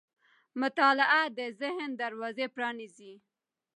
مطالعه 0.61 1.21
د 1.37 1.39
ذهن 1.61 1.89
دروازې 2.01 2.45
پرانیزي. 2.55 3.13